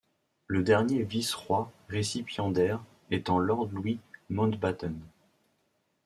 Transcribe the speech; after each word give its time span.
Le 0.47 0.63
dernier 0.63 1.03
vice-roi 1.03 1.71
récipiendaire 1.87 2.81
étant 3.11 3.37
Lord 3.37 3.69
Louis 3.71 3.99
Mountbatten. 4.31 4.99